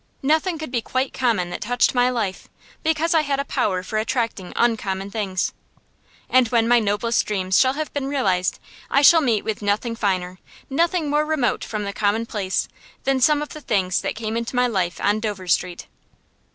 Nothing 0.23 0.57
could 0.57 0.71
be 0.71 0.81
quite 0.81 1.13
common 1.13 1.51
that 1.51 1.61
touched 1.61 1.93
my 1.93 2.09
life, 2.09 2.49
because 2.81 3.13
I 3.13 3.21
had 3.21 3.39
a 3.39 3.45
power 3.45 3.83
for 3.83 3.99
attracting 3.99 4.51
uncommon 4.55 5.11
things. 5.11 5.53
And 6.27 6.47
when 6.47 6.67
my 6.67 6.79
noblest 6.79 7.23
dreams 7.27 7.59
shall 7.59 7.73
have 7.73 7.93
been 7.93 8.07
realized 8.07 8.57
I 8.89 9.03
shall 9.03 9.21
meet 9.21 9.43
with 9.45 9.61
nothing 9.61 9.95
finer, 9.95 10.39
nothing 10.71 11.07
more 11.07 11.23
remote 11.23 11.63
from 11.63 11.83
the 11.83 11.93
commonplace, 11.93 12.67
than 13.03 13.21
some 13.21 13.43
of 13.43 13.49
the 13.49 13.61
things 13.61 14.01
that 14.01 14.15
came 14.15 14.35
into 14.35 14.55
my 14.55 14.65
life 14.65 14.99
on 14.99 15.19
Dover 15.19 15.47
Street. 15.47 15.85